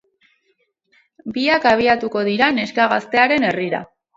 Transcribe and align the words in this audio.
Biak 1.35 1.67
abiatuko 1.73 2.25
dira 2.31 2.51
neska 2.59 2.91
gaztearen 2.95 3.51
herrira. 3.53 3.87